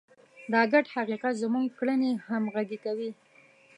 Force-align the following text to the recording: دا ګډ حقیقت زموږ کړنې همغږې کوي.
دا 0.53 0.61
ګډ 0.73 0.85
حقیقت 0.95 1.33
زموږ 1.43 1.65
کړنې 1.79 2.11
همغږې 2.27 2.77
کوي. 2.85 3.11